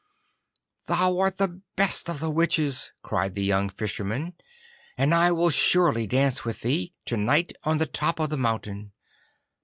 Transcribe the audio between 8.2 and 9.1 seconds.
the mountain.